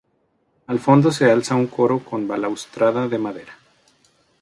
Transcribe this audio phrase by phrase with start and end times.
[0.65, 3.53] Al fondo se alza un coro con balaustrada de madera.